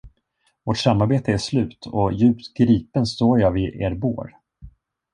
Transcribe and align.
Vårt 0.63 0.77
samarbete 0.77 1.33
är 1.33 1.37
slut 1.37 1.85
och 1.85 2.13
djupt 2.13 2.53
gripen 2.53 3.05
står 3.05 3.39
jag 3.39 3.51
vid 3.51 3.75
er 3.75 3.93
bår. 3.95 4.35